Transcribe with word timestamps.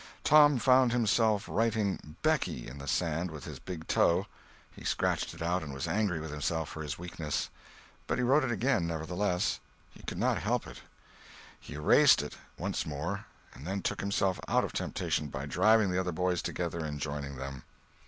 Tom 0.23 0.57
found 0.57 0.91
himself 0.91 1.47
writing 1.47 2.15
"BECKY" 2.23 2.67
in 2.67 2.79
the 2.79 2.87
sand 2.87 3.29
with 3.29 3.45
his 3.45 3.59
big 3.59 3.87
toe; 3.87 4.25
he 4.71 4.83
scratched 4.83 5.35
it 5.35 5.43
out, 5.43 5.61
and 5.61 5.71
was 5.75 5.87
angry 5.87 6.19
with 6.19 6.31
himself 6.31 6.69
for 6.69 6.81
his 6.81 6.97
weakness. 6.97 7.51
But 8.07 8.17
he 8.17 8.23
wrote 8.23 8.43
it 8.43 8.49
again, 8.51 8.87
nevertheless; 8.87 9.59
he 9.91 10.01
could 10.01 10.17
not 10.17 10.39
help 10.41 10.65
it. 10.65 10.79
He 11.59 11.75
erased 11.75 12.23
it 12.23 12.35
once 12.57 12.83
more 12.83 13.27
and 13.53 13.67
then 13.67 13.83
took 13.83 13.99
himself 13.99 14.39
out 14.47 14.63
of 14.63 14.73
temptation 14.73 15.27
by 15.27 15.45
driving 15.45 15.91
the 15.91 15.99
other 15.99 16.11
boys 16.11 16.41
together 16.41 16.83
and 16.83 16.99
joining 16.99 17.35
them. 17.35 17.61